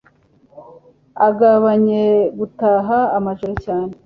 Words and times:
ugabanye 1.27 2.01
gutaha 2.37 2.97
amajoro 3.17 3.53
cyane 3.65 3.93